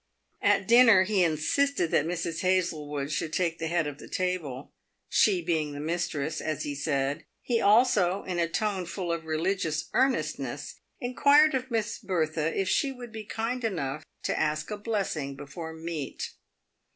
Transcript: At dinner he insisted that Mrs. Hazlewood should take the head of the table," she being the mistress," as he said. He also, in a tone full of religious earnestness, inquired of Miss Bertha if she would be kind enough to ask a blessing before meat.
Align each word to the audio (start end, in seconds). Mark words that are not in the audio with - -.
At 0.41 0.67
dinner 0.67 1.03
he 1.03 1.23
insisted 1.23 1.91
that 1.91 2.07
Mrs. 2.07 2.41
Hazlewood 2.41 3.11
should 3.11 3.31
take 3.31 3.59
the 3.59 3.67
head 3.67 3.85
of 3.85 3.99
the 3.99 4.09
table," 4.09 4.73
she 5.07 5.43
being 5.43 5.73
the 5.73 5.79
mistress," 5.79 6.41
as 6.41 6.63
he 6.63 6.73
said. 6.73 7.23
He 7.43 7.61
also, 7.61 8.23
in 8.23 8.39
a 8.39 8.49
tone 8.49 8.87
full 8.87 9.11
of 9.13 9.25
religious 9.25 9.91
earnestness, 9.93 10.79
inquired 10.99 11.53
of 11.53 11.69
Miss 11.69 11.99
Bertha 11.99 12.59
if 12.59 12.67
she 12.67 12.91
would 12.91 13.11
be 13.11 13.25
kind 13.25 13.63
enough 13.63 14.03
to 14.23 14.39
ask 14.39 14.71
a 14.71 14.77
blessing 14.77 15.35
before 15.35 15.71
meat. 15.71 16.31